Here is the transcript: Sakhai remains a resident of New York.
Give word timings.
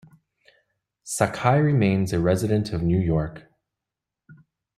Sakhai 1.05 1.57
remains 1.63 2.11
a 2.11 2.19
resident 2.19 2.73
of 2.73 2.81
New 2.81 2.97
York. 2.97 3.43